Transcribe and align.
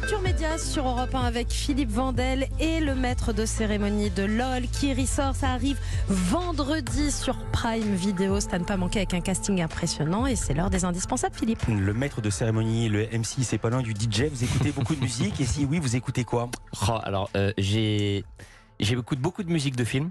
Culture 0.00 0.22
Média 0.22 0.58
sur 0.58 0.88
Europe 0.88 1.14
1 1.14 1.20
avec 1.20 1.52
Philippe 1.52 1.90
Vandel 1.90 2.48
et 2.58 2.80
le 2.80 2.96
maître 2.96 3.32
de 3.32 3.46
cérémonie 3.46 4.10
de 4.10 4.24
LOL 4.24 4.62
qui 4.62 4.92
ressort. 4.92 5.36
Ça 5.36 5.50
arrive 5.50 5.78
vendredi 6.08 7.12
sur 7.12 7.36
Prime 7.52 7.94
Video. 7.94 8.40
C'est 8.40 8.54
à 8.54 8.58
ne 8.58 8.64
pas 8.64 8.76
manquer 8.76 8.98
avec 8.98 9.14
un 9.14 9.20
casting 9.20 9.62
impressionnant 9.62 10.26
et 10.26 10.34
c'est 10.34 10.52
l'heure 10.52 10.68
des 10.68 10.84
indispensables, 10.84 11.36
Philippe. 11.36 11.60
Le 11.68 11.94
maître 11.94 12.20
de 12.20 12.28
cérémonie, 12.28 12.88
le 12.88 13.06
MC, 13.06 13.44
c'est 13.44 13.56
pas 13.56 13.70
loin 13.70 13.82
du 13.82 13.92
DJ. 13.92 14.24
Vous 14.32 14.42
écoutez 14.42 14.72
beaucoup 14.72 14.96
de 14.96 15.00
musique 15.00 15.40
et 15.40 15.44
si 15.44 15.64
oui, 15.64 15.78
vous 15.78 15.94
écoutez 15.94 16.24
quoi? 16.24 16.50
Oh, 16.88 16.98
alors, 17.04 17.30
euh, 17.36 17.52
j'ai 17.56 18.24
j'écoute 18.80 19.20
beaucoup 19.20 19.44
de 19.44 19.52
musique 19.52 19.76
de 19.76 19.84
film 19.84 20.10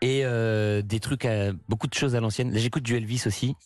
et 0.00 0.22
euh, 0.24 0.80
des 0.80 1.00
trucs, 1.00 1.26
à, 1.26 1.52
beaucoup 1.68 1.86
de 1.86 1.92
choses 1.92 2.16
à 2.16 2.20
l'ancienne. 2.20 2.56
J'écoute 2.56 2.82
du 2.82 2.96
Elvis 2.96 3.24
aussi. 3.26 3.56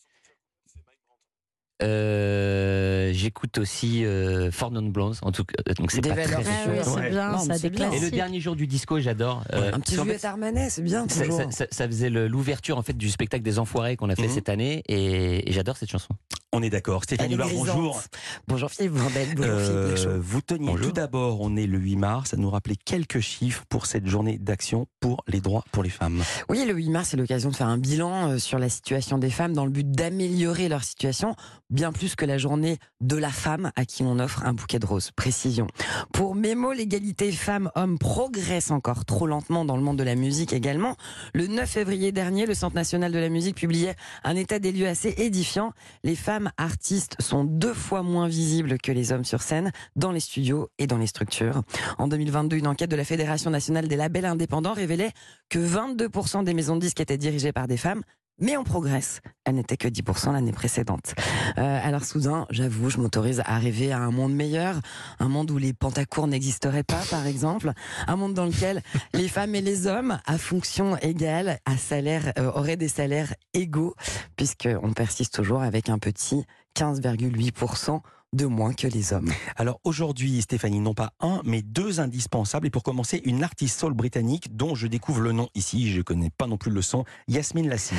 Euh, 1.83 3.11
j'écoute 3.13 3.59
aussi 3.59 4.05
euh, 4.05 4.51
Four 4.51 4.71
Non 4.71 4.83
Blondes, 4.83 5.17
en 5.23 5.33
tout 5.33 5.45
cas. 5.45 5.63
Donc 5.75 5.91
c'est 5.91 6.01
pas 6.01 6.11
très 6.15 6.25
Ah 6.35 6.39
oui, 6.39 6.45
sûr. 6.77 6.85
c'est 6.85 6.91
Ouais. 7.01 7.11
bien, 7.11 7.33
Non, 7.33 7.39
ça 7.39 7.45
mais 7.49 7.59
c'est 7.59 7.71
des 7.71 7.77
bien. 7.77 7.91
Et 7.93 8.01
le 8.01 8.11
dernier 8.11 8.41
jour 8.41 8.57
du 8.57 8.67
disco, 8.67 8.99
j'adore. 9.01 9.45
Euh, 9.53 9.71
Un 9.75 9.81
petit 9.81 9.95
Juliette 9.95 10.25
Armanet, 10.25 10.71
c'est 10.71 10.83
bien 10.83 11.07
ça, 11.09 11.21
toujours. 11.23 11.39
ça- 11.39 11.51
ça- 11.51 11.67
ça 11.71 11.87
faisait 11.87 12.11
le- 12.11 12.29
l'ouverture 12.29 12.79
en 12.79 12.83
fait 12.83 12.97
du 12.97 13.11
spectacle 13.11 13.43
des 13.43 13.59
Enfoirés 13.59 13.97
qu'on 13.97 14.09
a 14.09 14.17
fait 14.17 14.23
Mhm. 14.23 14.31
cette 14.31 14.49
année 14.49 14.83
et, 14.89 15.49
et 15.49 15.53
j'adore 15.53 15.77
cette 15.77 15.91
chanson. 15.91 16.15
On 16.59 16.63
est 16.63 16.71
d'accord. 16.71 17.05
Stéphanie 17.05 17.35
Loire, 17.35 17.51
bonjour. 17.53 18.03
Bonjour 18.49 18.71
Philippe 18.71 18.93
Vandel, 18.95 19.35
bonjour 19.35 19.53
Euh, 19.53 19.67
Philippe 19.95 20.07
Lachaud. 20.07 20.21
vous 20.23 20.41
teniez 20.41 20.67
Bonjour. 20.71 20.87
tout 20.87 20.93
d'abord, 20.93 21.43
on 21.43 21.55
est 21.55 21.67
le 21.67 21.77
8 21.77 21.97
mars, 21.97 22.33
à 22.33 22.39
nous 22.39 22.49
rappeler 22.49 22.77
quelques 22.83 23.21
chiffres 23.21 23.65
pour 23.69 23.85
cette 23.85 24.07
journée 24.07 24.39
d'action 24.39 24.87
pour 25.01 25.23
les 25.29 25.43
droits 25.43 25.65
pour 25.71 25.83
les 25.83 25.91
femmes. 25.91 26.23
Oui, 26.49 26.65
le 26.67 26.73
8 26.73 26.89
mars, 26.89 27.09
c'est 27.11 27.19
l'occasion 27.19 27.51
de 27.51 27.57
faire 27.57 27.67
un 27.69 27.77
bilan 27.77 28.31
euh, 28.31 28.39
sur 28.39 28.59
la 28.59 28.71
situation 28.71 29.19
des 29.19 29.29
femmes 29.29 29.53
dans 29.53 29.67
le 29.67 29.71
but 29.71 29.91
d'améliorer 29.91 30.71
leur 30.71 30.83
situation, 30.83 31.37
bien 31.69 31.93
plus 31.93 32.15
que 32.17 32.25
la 32.25 32.39
journée 32.39 32.79
de 33.03 33.17
la 33.17 33.29
femme 33.31 33.71
à 33.77 33.85
qui 33.85 34.03
on 34.03 34.19
offre 34.19 34.43
un 34.47 34.55
bouquet 34.55 34.79
de 34.79 34.87
roses. 34.87 35.11
Précision. 35.11 35.67
Pour 36.15 36.35
Mémo, 36.35 36.73
l'égalité 36.73 37.33
femmes-hommes 37.33 37.99
progresse 37.99 38.71
encore 38.71 39.05
trop 39.05 39.27
lentement 39.27 39.67
dans 39.67 39.77
le 39.77 39.83
monde 39.83 39.99
de 39.99 40.05
la 40.05 40.15
musique 40.15 40.55
également. 40.55 40.97
Le 41.35 41.49
9 41.49 41.69
février 41.69 42.13
dernier, 42.13 42.47
le 42.47 42.55
Centre 42.55 42.77
national 42.77 43.13
de 43.13 43.19
la 43.19 43.29
musique 43.29 43.57
publiait 43.57 43.95
un 44.25 44.37
état 44.37 44.59
des 44.59 44.73
lieux 44.73 44.89
assez 44.89 45.13
édifiant. 45.19 45.75
Les 46.03 46.17
femmes 46.17 46.45
artistes 46.57 47.17
sont 47.21 47.45
deux 47.45 47.75
fois 47.75 48.03
moins 48.03 48.29
visibles 48.29 48.79
que 48.79 48.93
les 48.93 49.13
hommes 49.13 49.25
sur 49.25 49.43
scène, 49.43 49.73
dans 49.97 50.13
les 50.13 50.21
studios 50.21 50.69
et 50.79 50.87
dans 50.87 50.99
les 50.99 51.07
structures. 51.07 51.63
En 51.99 52.09
2022, 52.09 52.57
une 52.57 52.67
enquête 52.67 52.91
de 52.91 52.97
la 52.97 53.05
Fédération 53.05 53.51
nationale 53.51 53.89
des 53.89 53.97
labels 53.97 54.25
indépendants 54.25 54.75
révélait 54.75 55.13
que 55.49 55.59
22% 55.59 56.45
des 56.45 56.55
maisons 56.55 56.77
de 56.77 56.81
disques 56.81 57.01
étaient 57.01 57.19
dirigées 57.19 57.53
par 57.53 57.67
des 57.67 57.77
femmes. 57.77 58.03
Mais 58.39 58.57
on 58.59 58.65
progresse. 58.65 59.21
Elle 59.45 59.55
n'était 59.55 59.79
que 59.79 59.89
10% 59.89 60.33
l'année 60.33 60.53
précédente. 60.53 61.15
Euh, 61.57 61.81
alors 61.83 62.05
soudain, 62.05 62.47
j'avoue, 62.51 62.91
je 62.91 62.99
m'autorise 62.99 63.43
à 63.47 63.59
rêver 63.59 63.93
à 63.93 63.99
un 63.99 64.11
monde 64.11 64.35
meilleur, 64.35 64.81
un 65.21 65.29
monde 65.29 65.51
où 65.51 65.57
les 65.57 65.73
pantacours 65.73 66.27
n'existeraient 66.27 66.83
pas, 66.83 67.01
par 67.11 67.27
exemple, 67.27 67.73
un 68.07 68.17
monde 68.17 68.35
dans 68.35 68.45
lequel 68.45 68.83
les 69.15 69.29
femmes 69.29 69.55
et 69.55 69.63
les 69.63 69.87
hommes, 69.87 70.19
à 70.27 70.37
fonction 70.37 70.99
égale, 70.99 71.61
à 71.65 71.79
salaire, 71.79 72.33
euh, 72.39 72.53
auraient 72.53 72.77
des 72.77 72.89
salaires 72.89 73.33
égaux, 73.55 73.95
puisqu'on 74.37 74.93
persiste 74.93 75.35
toujours 75.35 75.63
avec 75.63 75.89
un 75.89 75.99
petit 75.99 76.45
15,8% 76.77 78.01
de 78.37 78.47
moins 78.47 78.73
que 78.73 78.87
les 78.87 79.13
hommes. 79.13 79.33
Alors 79.57 79.81
aujourd'hui, 79.83 80.41
Stéphanie, 80.43 80.81
non 80.81 80.95
pas 80.95 81.13
un, 81.21 81.41
mais 81.45 81.63
deux 81.63 81.99
indispensables. 82.01 82.67
Et 82.67 82.71
pour 82.71 82.83
commencer, 82.83 83.23
une 83.25 83.43
artiste 83.43 83.81
soul 83.81 83.95
britannique 83.95 84.57
dont 84.57 84.75
je 84.75 84.87
découvre 84.87 85.21
le 85.21 85.33
nom 85.33 85.49
ici, 85.55 85.91
je 85.91 86.03
connais 86.03 86.31
pas 86.31 86.47
non 86.47 86.59
plus 86.59 86.71
le 86.71 86.83
son, 86.83 87.05
Yasmine 87.29 87.69
Lassie. 87.69 87.95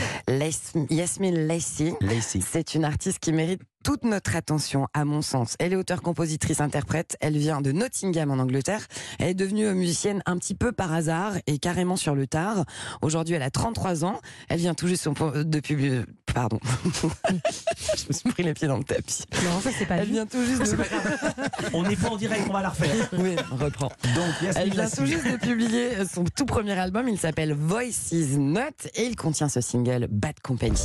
Yasmine 0.89 1.47
Lacey, 1.47 1.93
Lacey. 2.01 2.39
C'est 2.41 2.75
une 2.75 2.85
artiste 2.85 3.19
qui 3.19 3.33
mérite 3.33 3.61
toute 3.83 4.03
notre 4.03 4.35
attention, 4.35 4.87
à 4.93 5.05
mon 5.05 5.21
sens. 5.21 5.55
Elle 5.59 5.73
est 5.73 5.77
auteure, 5.77 6.01
compositrice, 6.01 6.59
interprète. 6.59 7.15
Elle 7.21 7.37
vient 7.37 7.61
de 7.61 7.71
Nottingham, 7.71 8.31
en 8.31 8.39
Angleterre. 8.39 8.85
Elle 9.17 9.29
est 9.29 9.33
devenue 9.33 9.73
musicienne 9.73 10.21
un 10.25 10.37
petit 10.37 10.55
peu 10.55 10.71
par 10.71 10.91
hasard 10.93 11.33
et 11.47 11.57
carrément 11.57 11.95
sur 11.95 12.13
le 12.13 12.27
tard. 12.27 12.65
Aujourd'hui, 13.01 13.35
elle 13.35 13.43
a 13.43 13.49
33 13.49 14.03
ans. 14.03 14.19
Elle 14.49 14.59
vient 14.59 14.73
tout 14.73 14.87
juste 14.87 15.07
de 15.07 15.59
publier... 15.59 16.01
Pardon. 16.37 16.59
Je 16.93 18.07
me 18.09 18.13
suis 18.13 18.29
pris 18.29 18.43
les 18.43 18.53
pieds 18.53 18.67
dans 18.67 18.77
le 18.77 18.83
tapis. 18.83 19.23
Non, 19.43 19.59
ça 19.59 19.71
c'est 19.75 19.87
pas 19.87 19.95
Elle 19.95 20.09
vient 20.09 20.27
tout 20.27 20.45
juste 20.45 20.61
de... 20.61 20.77
On 21.73 21.81
n'est 21.81 21.95
pas 21.95 22.09
en 22.09 22.15
direct, 22.15 22.43
on 22.47 22.53
va 22.53 22.61
la 22.61 22.69
refaire. 22.69 23.09
Oui, 23.17 23.35
on 23.51 23.55
reprend. 23.55 23.91
Donc 24.13 24.53
Elle 24.55 24.69
vient 24.69 24.87
tout 24.87 25.07
juste 25.07 25.25
de 25.25 25.37
publier 25.37 26.05
son 26.05 26.25
tout 26.25 26.45
premier 26.45 26.77
album. 26.77 27.07
Il 27.07 27.17
s'appelle 27.17 27.53
Voices 27.53 28.11
Not 28.37 28.87
et 28.93 29.05
il 29.05 29.15
contient 29.15 29.49
ce 29.49 29.61
single 29.61 30.07
Bad 30.11 30.39
Company. 30.43 30.79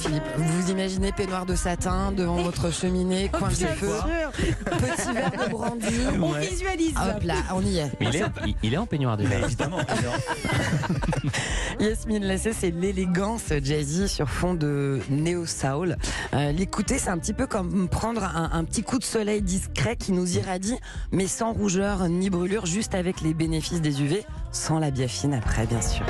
Philippe, 0.00 0.22
vous 0.36 0.70
imaginez 0.70 1.12
peignoir 1.12 1.46
de 1.46 1.54
satin 1.54 2.12
devant 2.12 2.36
votre 2.36 2.72
cheminée, 2.72 3.28
coin 3.32 3.48
de 3.48 3.54
feu, 3.54 3.88
sûr. 3.88 4.32
petit 4.64 5.12
verre 5.12 5.30
de 5.46 5.50
brandy. 5.50 5.86
On 6.22 6.32
Ouais. 6.32 6.46
visualise. 6.46 6.94
Hop 6.96 7.22
là, 7.24 7.34
on 7.54 7.62
y 7.62 7.78
est. 7.78 7.90
Mais 8.00 8.06
il 8.10 8.16
est, 8.16 8.22
il, 8.46 8.54
il 8.62 8.74
est 8.74 8.76
en 8.76 8.86
peignoir 8.86 9.16
déjà. 9.16 9.30
Mais 9.30 9.42
évidemment. 9.44 9.78
Yasmine 11.80 12.24
Lassé, 12.24 12.52
c'est 12.52 12.70
l'élégance 12.70 13.52
jazzy 13.62 14.08
sur 14.08 14.28
fond 14.28 14.54
de 14.54 15.00
néo-soul. 15.10 15.96
Euh, 16.34 16.52
L'écouter, 16.52 16.98
c'est 16.98 17.10
un 17.10 17.18
petit 17.18 17.32
peu 17.34 17.46
comme 17.46 17.88
prendre 17.88 18.22
un, 18.24 18.50
un 18.52 18.64
petit 18.64 18.82
coup 18.82 18.98
de 18.98 19.04
soleil 19.04 19.42
discret 19.42 19.96
qui 19.96 20.12
nous 20.12 20.36
irradie, 20.36 20.76
mais 21.12 21.26
sans 21.26 21.52
rougeur 21.52 22.08
ni 22.08 22.30
brûlure, 22.30 22.66
juste 22.66 22.94
avec 22.94 23.20
les 23.20 23.34
bénéfices 23.34 23.80
des 23.80 24.02
UV, 24.02 24.24
sans 24.52 24.78
la 24.78 24.90
biafine 24.90 25.34
après, 25.34 25.66
bien 25.66 25.80
sûr. 25.82 26.04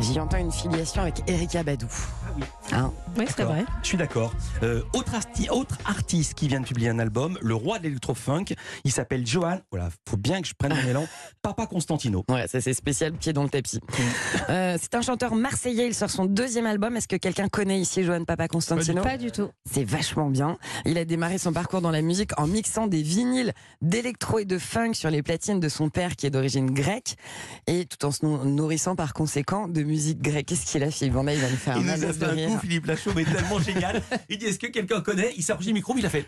J'y 0.00 0.18
entends 0.18 0.38
une 0.38 0.50
filiation 0.50 1.02
avec 1.02 1.22
Erika 1.28 1.62
Badou. 1.62 1.86
Oui, 2.36 2.42
c'est 2.72 3.36
D'accord. 3.38 3.54
vrai. 3.54 3.64
Je 3.82 3.86
suis 3.88 3.98
d'accord. 3.98 4.34
Euh, 4.62 4.82
autre, 4.94 5.12
arti- 5.14 5.50
autre 5.50 5.76
artiste 5.84 6.34
qui 6.34 6.48
vient 6.48 6.60
de 6.60 6.66
publier 6.66 6.88
un 6.88 6.98
album, 6.98 7.38
le 7.42 7.54
roi 7.54 7.78
de 7.78 7.84
l'électro-funk, 7.84 8.46
il 8.84 8.90
s'appelle 8.92 9.26
Johan. 9.26 9.60
Voilà, 9.70 9.90
faut 10.08 10.16
bien 10.16 10.40
que 10.40 10.48
je 10.48 10.54
prenne 10.54 10.74
mon 10.74 10.88
élan. 10.88 11.06
Papa 11.42 11.66
Constantino. 11.66 12.24
Ouais, 12.28 12.46
ça 12.48 12.60
c'est 12.60 12.72
spécial, 12.74 13.12
pied 13.12 13.32
dans 13.32 13.42
le 13.42 13.48
tapis. 13.48 13.78
Euh, 14.48 14.76
c'est 14.80 14.94
un 14.94 15.02
chanteur 15.02 15.34
marseillais, 15.34 15.86
il 15.88 15.94
sort 15.94 16.10
son 16.10 16.24
deuxième 16.24 16.66
album. 16.66 16.96
Est-ce 16.96 17.08
que 17.08 17.16
quelqu'un 17.16 17.48
connaît 17.48 17.80
ici 17.80 18.02
Johan 18.04 18.24
Papa 18.24 18.48
Constantino 18.48 19.02
Pas 19.02 19.18
du 19.18 19.30
tout. 19.30 19.48
C'est 19.70 19.84
vachement 19.84 20.30
bien. 20.30 20.56
Il 20.86 20.96
a 20.98 21.04
démarré 21.04 21.38
son 21.38 21.52
parcours 21.52 21.80
dans 21.82 21.90
la 21.90 22.02
musique 22.02 22.38
en 22.40 22.46
mixant 22.46 22.86
des 22.86 23.02
vinyles 23.02 23.52
d'électro 23.82 24.38
et 24.38 24.44
de 24.44 24.58
funk 24.58 24.94
sur 24.94 25.10
les 25.10 25.22
platines 25.22 25.60
de 25.60 25.68
son 25.68 25.90
père 25.90 26.16
qui 26.16 26.26
est 26.26 26.30
d'origine 26.30 26.70
grecque 26.70 27.16
et 27.66 27.84
tout 27.84 28.04
en 28.06 28.10
se 28.10 28.24
nou- 28.24 28.44
nourrissant 28.44 28.96
par 28.96 29.12
conséquent 29.12 29.68
de 29.68 29.82
musique 29.82 30.20
grecque. 30.22 30.46
Qu'est-ce 30.46 30.66
qu'il 30.66 30.82
a, 30.82 30.90
Philippe 30.90 31.14
Van 31.14 31.24
Damme 31.24 31.34
Il 31.34 31.40
va 31.40 31.50
nous 31.50 31.56
faire 31.56 31.76
un 31.76 31.80
malaise 31.80 32.18
de 32.18 32.24
fait 32.24 32.30
rire. 32.32 32.60
Philippe 32.62 32.86
Lachaud, 32.86 33.12
mais 33.14 33.24
tellement 33.24 33.58
génial. 33.58 34.00
Il 34.28 34.38
dit 34.38 34.46
Est-ce 34.46 34.58
que 34.58 34.68
quelqu'un 34.68 35.00
connaît? 35.00 35.32
Il 35.36 35.42
s'est 35.42 35.52
approché 35.52 35.70
du 35.70 35.74
micro, 35.74 35.94
mais 35.94 36.00
il 36.00 36.06
a 36.06 36.10
fait 36.10 36.24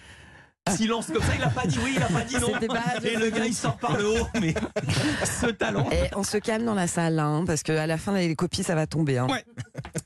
silence 0.73 1.07
comme 1.13 1.23
ça. 1.23 1.33
Il 1.37 1.43
a 1.43 1.49
pas 1.51 1.67
dit 1.67 1.79
oui, 1.85 1.93
il 1.97 2.03
a 2.03 2.07
pas 2.07 2.23
dit 2.25 2.37
non. 2.37 2.49
Pas- 2.53 3.07
Et 3.07 3.17
le 3.17 3.31
gars, 3.31 3.45
il 3.47 3.55
sort 3.55 3.77
par 3.77 3.97
le 3.99 4.09
haut. 4.09 4.27
Mais 4.41 4.55
ce 5.25 5.47
talent. 5.47 5.87
Et 5.93 6.09
on 6.17 6.23
se 6.23 6.39
calme 6.39 6.65
dans 6.65 6.75
la 6.75 6.87
salle, 6.87 7.19
hein, 7.19 7.45
parce 7.47 7.63
qu'à 7.63 7.87
la 7.87 7.99
fin, 7.99 8.15
les 8.15 8.35
copies, 8.35 8.63
ça 8.65 8.75
va 8.75 8.87
tomber. 8.87 9.19
Hein. 9.19 9.27
Ouais. 9.29 9.45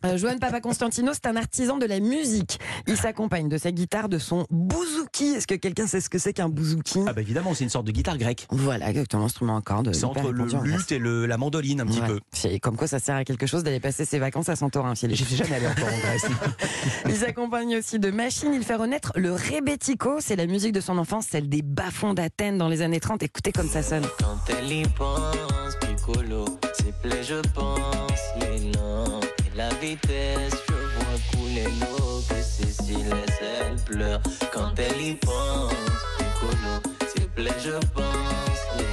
Euh, 0.04 0.16
Johan 0.16 0.38
Papa 0.38 0.60
Constantino, 0.60 1.12
c'est 1.14 1.26
un 1.26 1.36
artisan 1.36 1.76
de 1.76 1.86
la 1.86 2.00
musique. 2.00 2.58
Il 2.86 2.96
s'accompagne 2.96 3.48
de 3.48 3.56
sa 3.58 3.70
guitare, 3.72 4.08
de 4.08 4.18
son 4.18 4.46
bouzouki. 4.50 5.34
Est-ce 5.34 5.46
que 5.46 5.54
quelqu'un 5.54 5.86
sait 5.86 6.00
ce 6.00 6.08
que 6.10 6.18
c'est 6.18 6.32
qu'un 6.32 6.48
bouzouki? 6.48 7.00
Ah 7.06 7.12
bah 7.12 7.20
évidemment, 7.20 7.54
c'est 7.54 7.64
une 7.64 7.70
sorte 7.70 7.86
de 7.86 7.92
guitare 7.92 8.18
grecque. 8.18 8.46
Voilà, 8.50 8.90
exactement, 8.90 9.24
instrument 9.24 9.56
à 9.56 9.60
cordes. 9.62 9.92
C'est 9.94 10.04
entre 10.04 10.30
le 10.30 10.54
en 10.54 10.60
luth 10.62 10.90
et 10.92 10.98
le, 10.98 11.26
la 11.26 11.36
mandoline 11.36 11.80
un 11.80 11.86
petit 11.86 12.00
Ouais. 12.00 12.06
peu. 12.06 12.20
C'est 12.32 12.58
Comme 12.60 12.76
quoi, 12.76 12.86
ça 12.86 12.98
sert 12.98 13.16
à 13.16 13.24
quelque 13.24 13.46
chose 13.46 13.62
d'aller 13.64 13.80
passer 13.80 14.04
ses 14.04 14.18
vacances 14.18 14.48
à 14.48 14.56
Santorin, 14.56 14.94
suis 14.94 15.36
jamais 15.36 15.56
allé 15.56 15.66
encore 15.66 15.88
en 15.88 15.98
Grèce. 15.98 16.26
Il 17.08 17.16
s'accompagne 17.16 17.76
aussi 17.76 17.98
de 17.98 18.10
machines. 18.10 18.52
Il 18.54 18.62
fait 18.64 18.74
renaître 18.76 19.12
le 19.16 19.32
rebetiko. 19.32 20.18
C'est 20.20 20.36
la 20.36 20.46
musique 20.48 20.72
de 20.72 20.80
son 20.80 20.98
enfance, 20.98 21.26
celle 21.30 21.48
des 21.48 21.62
bas-fonds 21.62 22.14
d'Athènes 22.14 22.58
dans 22.58 22.68
les 22.68 22.82
années 22.82 23.00
30. 23.00 23.22
Écoutez 23.22 23.52
comme 23.52 23.68
ça 23.68 23.82
sonne. 23.82 24.06
Quand 24.18 24.38
elle 24.48 24.72
y 24.72 24.82
pense, 24.88 25.76
piccolo, 25.80 26.44
ses 26.74 26.92
plaies, 27.02 27.22
je 27.22 27.40
pense, 27.54 28.18
noms 28.74 29.20
et 29.20 29.56
la 29.56 29.68
vitesse, 29.74 30.54
je 30.68 30.72
vois 30.72 31.18
couler 31.32 31.64
l'eau, 31.80 32.22
que 32.28 32.42
Cécile 32.42 33.14
elle 33.40 33.76
pleure. 33.84 34.20
Quand 34.52 34.72
elle 34.78 35.00
y 35.00 35.14
pense, 35.14 35.72
piccolo, 36.18 36.96
ses 37.14 37.28
plaies, 37.28 37.50
je 37.62 37.78
pense, 37.92 38.87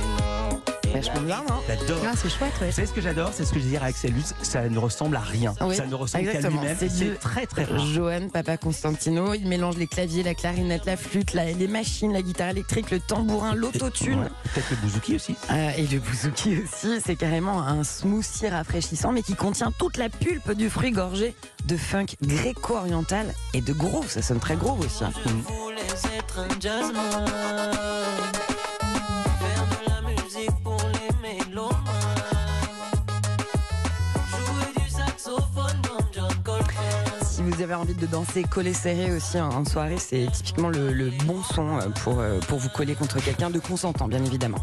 Vachement 1.07 1.21
Bien, 1.25 1.43
non 1.49 1.55
J'adore. 1.67 1.97
Ah, 2.05 2.11
c'est 2.15 2.29
chouette, 2.29 2.53
ouais. 2.61 2.67
Vous 2.67 2.73
savez 2.75 2.87
ce 2.87 2.93
que 2.93 3.01
j'adore? 3.01 3.29
C'est 3.33 3.45
ce 3.45 3.53
que 3.53 3.59
je 3.59 3.63
disais 3.65 3.77
à 3.77 3.83
Axel 3.85 4.13
Lutz, 4.13 4.33
ça 4.41 4.67
ne 4.67 4.77
ressemble 4.77 5.15
à 5.15 5.19
rien. 5.21 5.53
Oui, 5.61 5.75
ça 5.75 5.85
ne 5.85 5.95
ressemble 5.95 6.31
qu'à 6.31 6.41
lui-même. 6.49 6.77
C'est 6.79 6.93
du- 6.95 7.15
très 7.15 7.45
très 7.45 7.63
rare. 7.63 7.85
Johan 7.85 8.29
Papa 8.31 8.57
Constantino, 8.57 9.33
il 9.33 9.47
mélange 9.47 9.77
les 9.77 9.87
claviers, 9.87 10.23
la 10.23 10.33
clarinette, 10.33 10.85
la 10.85 10.97
flûte, 10.97 11.33
la- 11.33 11.51
les 11.51 11.67
machines, 11.67 12.13
la 12.13 12.21
guitare 12.21 12.49
électrique, 12.49 12.91
le 12.91 12.99
tambourin, 12.99 13.53
l'autotune. 13.55 14.19
Ouais. 14.21 14.27
Peut-être 14.53 14.69
le 14.71 14.77
bouzouki 14.77 15.15
aussi. 15.15 15.35
Euh, 15.51 15.71
et 15.77 15.87
le 15.87 15.99
bouzouki 15.99 16.57
aussi, 16.63 16.99
c'est 17.05 17.15
carrément 17.15 17.61
un 17.61 17.83
smoothie 17.83 18.47
rafraîchissant, 18.49 19.11
mais 19.11 19.21
qui 19.23 19.35
contient 19.35 19.71
toute 19.77 19.97
la 19.97 20.09
pulpe 20.09 20.51
du 20.53 20.69
fruit 20.69 20.91
gorgé 20.91 21.35
de 21.65 21.77
funk 21.77 22.05
gréco-oriental 22.21 23.33
et 23.53 23.61
de 23.61 23.73
groove. 23.73 24.09
Ça 24.09 24.21
sonne 24.21 24.39
très 24.39 24.55
groove 24.55 24.79
aussi. 24.81 25.03
hein. 25.03 25.11
Vous 37.55 37.61
avez 37.61 37.75
envie 37.75 37.93
de 37.93 38.05
danser 38.05 38.43
collé 38.43 38.73
serré 38.73 39.13
aussi 39.13 39.39
en, 39.39 39.63
soirée, 39.63 39.97
c'est 39.97 40.27
typiquement 40.31 40.67
le, 40.67 41.09
bon 41.25 41.41
son 41.41 41.77
euh, 41.77 41.87
pour, 42.03 42.19
euh, 42.19 42.39
pour 42.39 42.59
vous 42.59 42.67
coller 42.67 42.95
contre 42.95 43.23
quelqu'un 43.23 43.49
de 43.49 43.59
consentant, 43.59 44.09
bien 44.09 44.23
évidemment. 44.25 44.57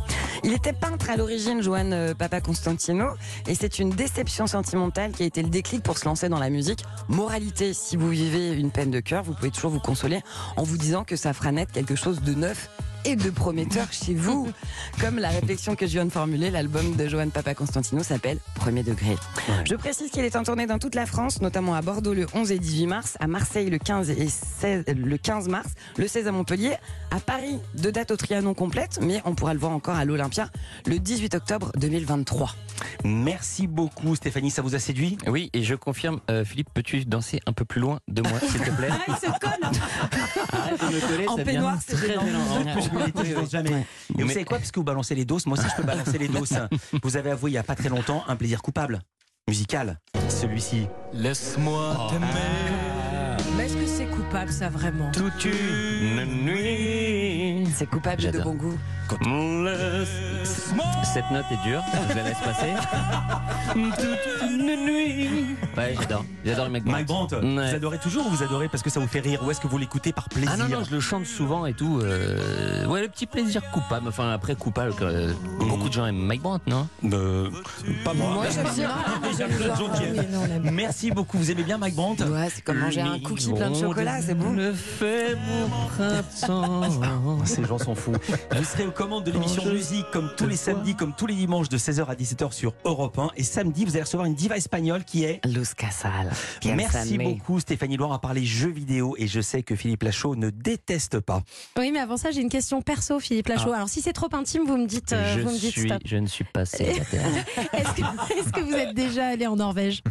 Il 0.44 0.52
était 0.52 0.74
peintre 0.74 1.08
à 1.08 1.16
l'origine, 1.16 1.62
Johan 1.62 1.90
euh, 1.92 2.12
Papa 2.12 2.42
Constantino, 2.42 3.06
et 3.46 3.54
c'est 3.54 3.78
une 3.78 3.90
déception 3.90 4.46
sentimentale 4.46 5.12
qui 5.12 5.22
a 5.22 5.26
été 5.26 5.42
le 5.42 5.48
déclic 5.48 5.82
pour 5.82 5.96
se 5.96 6.04
lancer 6.04 6.28
dans 6.28 6.38
la 6.38 6.50
musique. 6.50 6.84
Moralité, 7.08 7.72
si 7.72 7.96
vous 7.96 8.10
vivez 8.10 8.52
une 8.52 8.70
peine 8.70 8.90
de 8.90 9.00
cœur, 9.00 9.22
vous 9.22 9.32
pouvez 9.32 9.50
toujours 9.50 9.70
vous 9.70 9.80
consoler 9.80 10.20
en 10.56 10.62
vous 10.62 10.76
disant 10.76 11.04
que 11.04 11.16
ça 11.16 11.32
fera 11.32 11.50
naître 11.50 11.72
quelque 11.72 11.94
chose 11.94 12.20
de 12.20 12.34
neuf 12.34 12.68
et 13.04 13.16
de 13.16 13.30
prometteur 13.30 13.92
chez 13.92 14.14
vous. 14.14 14.50
Comme 15.00 15.18
la 15.18 15.28
réflexion 15.28 15.74
que 15.74 15.86
je 15.86 15.92
viens 15.92 16.04
de 16.04 16.10
formuler, 16.10 16.50
l'album 16.50 16.94
de 16.96 17.08
Johan 17.08 17.28
Papa 17.30 17.54
Constantino 17.54 18.02
s'appelle 18.02 18.38
Premier 18.54 18.82
degré. 18.82 19.16
Je 19.64 19.74
précise 19.74 20.10
qu'il 20.10 20.24
est 20.24 20.36
en 20.36 20.42
tournée 20.42 20.66
dans 20.66 20.78
toute 20.78 20.94
la 20.94 21.06
France, 21.06 21.40
notamment 21.40 21.74
à 21.74 21.82
Bordeaux 21.82 22.14
le 22.14 22.26
11 22.34 22.52
et 22.52 22.58
18 22.58 22.86
mars, 22.86 23.16
à 23.20 23.26
Marseille 23.26 23.70
le 23.70 23.78
15 23.78 24.10
et 24.10 24.28
16, 24.28 24.84
le 24.94 25.16
15 25.16 25.48
mars, 25.48 25.68
le 25.96 26.06
16 26.06 26.28
à 26.28 26.32
Montpellier, 26.32 26.76
à 27.10 27.20
Paris, 27.20 27.58
deux 27.74 27.92
dates 27.92 28.10
au 28.10 28.16
Trianon 28.16 28.54
complètes, 28.54 28.98
mais 29.02 29.22
on 29.24 29.34
pourra 29.34 29.54
le 29.54 29.60
voir 29.60 29.72
encore 29.72 29.96
à 29.96 30.04
l'Olympia 30.04 30.48
le 30.86 30.98
18 30.98 31.34
octobre 31.34 31.72
2023. 31.76 32.54
Merci 33.04 33.66
beaucoup 33.66 34.14
Stéphanie, 34.16 34.50
ça 34.50 34.62
vous 34.62 34.74
a 34.74 34.78
séduit? 34.78 35.18
Oui, 35.26 35.50
et 35.52 35.62
je 35.62 35.74
confirme, 35.74 36.20
euh, 36.30 36.44
Philippe, 36.44 36.68
peux-tu 36.72 37.04
danser 37.04 37.40
un 37.46 37.52
peu 37.52 37.64
plus 37.64 37.80
loin 37.80 38.00
de 38.08 38.22
moi, 38.22 38.38
s'il 38.40 38.60
te 38.60 38.70
plaît? 38.70 38.88
Ah, 38.90 38.98
il 39.08 39.14
se 39.14 39.38
colle 39.38 39.50
Arrête 40.52 40.80
de 40.80 40.94
me 40.94 41.00
coller, 41.00 41.28
En 41.28 41.36
peignoir, 41.36 41.78
c'est 41.86 41.96
très. 41.96 42.16
Je. 42.92 43.56
Et 43.68 43.84
vous 44.22 44.26
Mais- 44.26 44.32
savez 44.32 44.44
quoi 44.44 44.58
Parce 44.58 44.70
que 44.70 44.80
vous 44.80 44.84
balancez 44.84 45.14
les 45.14 45.24
doses, 45.24 45.46
moi 45.46 45.58
aussi 45.58 45.68
je 45.70 45.76
peux 45.76 45.86
balancer 45.86 46.18
les 46.18 46.28
doses. 46.28 46.58
Vous 47.02 47.16
avez 47.16 47.30
avoué 47.30 47.50
il 47.50 47.54
n'y 47.54 47.58
a 47.58 47.62
pas 47.62 47.74
très 47.74 47.88
longtemps 47.88 48.22
un 48.28 48.36
plaisir 48.36 48.62
coupable, 48.62 49.00
musical. 49.48 49.98
Celui-ci. 50.28 50.86
Laisse-moi 51.12 52.10
Mais 53.56 53.64
est-ce 53.66 53.76
que 53.76 53.86
c'est 53.86 54.06
coupable, 54.06 54.50
ça, 54.52 54.68
vraiment? 54.68 55.10
Toute 55.12 55.44
une 55.44 56.24
nuit. 56.44 57.21
C'est 57.74 57.86
coupable 57.86 58.16
de 58.16 58.22
J'adore. 58.22 58.44
bon 58.44 58.54
goût. 58.54 58.78
Cette 61.04 61.30
note 61.30 61.44
est 61.50 61.68
dure, 61.68 61.82
je 62.10 62.14
la 62.14 62.22
laisse 62.22 62.38
passer. 62.38 62.72
toute 63.74 64.48
une 64.50 64.86
nuit. 64.86 65.56
Ouais, 65.76 65.94
j'adore. 65.98 66.24
J'adore 66.44 66.64
le 66.66 66.70
mec. 66.70 66.84
Mike 66.86 67.06
Brandt, 67.06 67.34
Ouais. 67.36 67.40
vous 67.70 67.74
adorez 67.74 67.98
toujours 67.98 68.26
ou 68.26 68.30
vous 68.30 68.42
adorez 68.42 68.68
parce 68.68 68.82
que 68.82 68.90
ça 68.90 69.00
vous 69.00 69.06
fait 69.06 69.20
rire 69.20 69.42
ou 69.44 69.50
est-ce 69.50 69.60
que 69.60 69.66
vous 69.68 69.78
l'écoutez 69.78 70.12
par 70.12 70.28
plaisir 70.28 70.50
Ah 70.52 70.56
non, 70.56 70.68
non, 70.68 70.84
je 70.84 70.90
le 70.94 71.00
chante 71.00 71.26
souvent 71.26 71.66
et 71.66 71.74
tout. 71.74 72.00
euh, 72.02 72.86
Ouais, 72.86 73.02
le 73.02 73.08
petit 73.08 73.26
plaisir 73.26 73.62
coupable. 73.72 74.08
Enfin, 74.08 74.30
après, 74.32 74.54
coupable, 74.54 74.92
euh, 75.02 75.32
de 75.92 75.96
gens 75.96 76.06
aiment 76.06 76.24
Mike 76.26 76.42
Brandt, 76.42 76.64
non? 76.66 76.88
Euh, 77.04 77.50
Pas 78.04 78.14
moi. 78.14 78.34
Moi, 78.34 78.46
j'aime 78.50 78.66
bien. 78.74 78.90
Aime. 80.54 80.70
Merci 80.72 81.10
beaucoup. 81.10 81.36
Vous 81.36 81.50
aimez 81.50 81.62
bien 81.62 81.76
Mike 81.78 81.94
Brandt? 81.94 82.24
Ouais, 82.24 82.48
c'est 82.54 82.62
comme 82.62 82.78
manger 82.78 83.02
un 83.02 83.18
cookie 83.20 83.52
plein 83.52 83.70
de 83.70 83.76
chocolat, 83.76 84.22
c'est 84.22 84.34
bon. 84.34 84.52
Le 84.52 84.72
fait 84.72 85.36
mon 85.36 85.68
printemps. 85.88 87.44
Ces 87.44 87.64
gens 87.64 87.78
sont 87.78 87.94
fous. 87.94 88.12
Vous 88.56 88.64
serez 88.64 88.86
aux 88.86 88.90
commandes 88.92 89.24
de 89.24 89.30
l'émission 89.30 89.64
Musique 89.72 90.06
comme 90.12 90.30
tous 90.36 90.46
les 90.46 90.56
samedis, 90.56 90.94
comme 90.94 91.14
tous 91.14 91.26
les 91.26 91.34
dimanches 91.34 91.68
de 91.68 91.78
16h 91.78 92.06
à 92.06 92.14
17h 92.14 92.52
sur 92.52 92.74
Europe 92.84 93.18
1. 93.18 93.30
Et 93.36 93.42
samedi, 93.42 93.84
vous 93.84 93.92
allez 93.92 94.02
recevoir 94.02 94.26
une 94.26 94.34
diva 94.34 94.56
espagnole 94.56 95.04
qui 95.04 95.24
est. 95.24 95.44
Luz 95.46 95.74
Casal. 95.74 96.30
Merci 96.64 97.18
beaucoup 97.18 97.60
Stéphanie 97.60 97.96
Loire 97.96 98.12
à 98.12 98.20
parler 98.20 98.44
jeux 98.44 98.70
vidéo 98.70 99.14
et 99.18 99.26
je 99.26 99.40
sais 99.40 99.62
que 99.62 99.76
Philippe 99.76 100.02
Lachaud 100.02 100.36
ne 100.36 100.50
déteste 100.50 101.20
pas. 101.20 101.42
Oui, 101.78 101.90
mais 101.92 102.00
avant 102.00 102.16
ça, 102.16 102.30
j'ai 102.30 102.40
une 102.40 102.48
question 102.48 102.82
perso, 102.82 103.20
Philippe 103.20 103.48
Lachaud. 103.48 103.72
Alors, 103.72 103.88
si 103.88 104.00
c'est 104.00 104.12
trop 104.12 104.28
intime, 104.32 104.62
vous 104.66 104.76
me 104.76 104.86
dites, 104.86 105.12
euh, 105.12 105.36
je, 105.36 105.40
vous 105.40 105.50
me 105.50 105.58
dites 105.58 105.81
suis, 105.88 105.98
je 106.04 106.16
ne 106.16 106.26
suis 106.26 106.44
pas 106.44 106.64
célibataire. 106.64 107.26
Est-ce 107.72 108.52
que, 108.52 108.60
vous 108.60 108.74
êtes 108.74 108.94
déjà 108.94 109.28
allé 109.28 109.46
en 109.46 109.56
Norvège? 109.56 110.02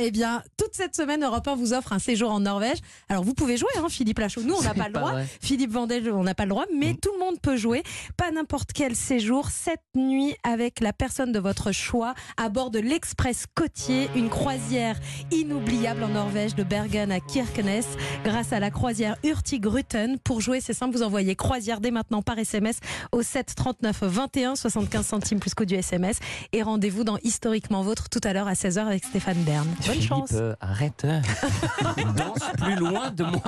Eh 0.00 0.10
bien, 0.10 0.42
toute 0.56 0.74
cette 0.74 0.94
semaine, 0.94 1.24
Europe 1.24 1.46
1 1.46 1.56
vous 1.56 1.72
offre 1.72 1.92
un 1.92 1.98
séjour 1.98 2.30
en 2.30 2.40
Norvège. 2.40 2.78
Alors, 3.08 3.24
vous 3.24 3.34
pouvez 3.34 3.56
jouer, 3.56 3.70
hein, 3.76 3.86
Philippe 3.88 4.18
Lachaud. 4.18 4.42
Nous, 4.42 4.54
on 4.54 4.62
n'a 4.64 4.74
pas 4.74 4.88
le 4.88 4.94
droit. 4.94 5.14
Philippe 5.40 5.72
Vandel, 5.72 6.10
on 6.12 6.24
n'a 6.24 6.34
pas 6.34 6.44
le 6.44 6.50
droit, 6.50 6.64
mais 6.74 6.94
tout 6.94 7.10
le 7.12 7.18
monde 7.18 7.40
peut 7.40 7.56
jouer. 7.56 7.82
Pas 8.16 8.30
n'importe 8.30 8.72
quel 8.72 8.94
séjour, 8.96 9.50
cette 9.50 9.82
nuit 9.94 10.34
avec 10.42 10.80
la 10.80 10.92
personne 10.92 11.32
de 11.32 11.38
votre 11.38 11.72
choix 11.72 12.14
à 12.36 12.48
bord 12.48 12.70
de 12.70 12.78
l'Express 12.78 13.46
côtier, 13.54 14.08
une 14.14 14.28
croisière 14.28 14.98
inoubliable 15.30 16.02
en 16.04 16.08
Norvège 16.08 16.54
de 16.54 16.62
Bergen 16.62 17.10
à 17.10 17.20
Kirkenes 17.20 17.84
grâce 18.24 18.52
à 18.52 18.60
la 18.60 18.70
croisière 18.70 19.16
Hurtigruten. 19.24 20.18
Pour 20.18 20.40
jouer, 20.40 20.60
c'est 20.60 20.74
simple, 20.74 20.96
vous 20.96 21.02
envoyez 21.02 21.36
croisière 21.36 21.80
dès 21.80 21.90
maintenant 21.90 22.22
par 22.22 22.38
SMS 22.38 22.78
au 23.12 23.22
7 23.22 23.54
39 23.54 24.02
21 24.02 24.56
75 24.56 25.06
centimes 25.06 25.40
plus 25.40 25.54
coût 25.54 25.64
du 25.64 25.74
SMS 25.74 26.18
et 26.52 26.62
rendez-vous 26.62 27.04
dans 27.04 27.18
Historiquement 27.22 27.82
Vôtre 27.82 28.08
tout 28.08 28.20
à 28.24 28.32
l'heure 28.32 28.48
à 28.48 28.54
16h 28.54 28.86
avec 28.86 29.04
Stéphane 29.04 29.42
Bern. 29.44 29.66
Bonne 29.86 29.94
Philippe, 29.96 30.08
chance. 30.08 30.30
euh, 30.34 30.54
arrête. 30.60 31.06
Danse 32.16 32.38
plus 32.56 32.74
loin 32.76 33.10
de 33.10 33.24
moi. 33.24 33.42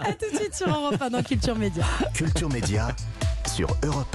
À 0.00 0.12
tout 0.12 0.30
de 0.32 0.36
suite 0.36 0.54
sur 0.54 0.68
Europe 0.68 1.00
1 1.00 1.10
dans 1.10 1.22
Culture 1.22 1.56
Média. 1.56 1.84
Culture 2.12 2.48
Média 2.48 2.88
sur 3.54 3.68
Europe 3.84 4.08